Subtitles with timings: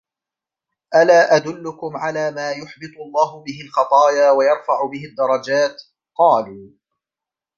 [0.95, 5.83] أَلَا أَدُلُّكُمْ عَلَى مَا يُحْبِطُ اللَّهُ بِهِ الْخَطَايَا وَيَرْفَعُ بِهِ الدَّرَجَاتِ؟
[6.19, 6.69] قَالُوا